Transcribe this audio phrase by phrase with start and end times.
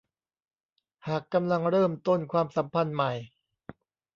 [1.07, 3.11] หากกำลังเริ่มต้นความสัมพันธ์ใหม่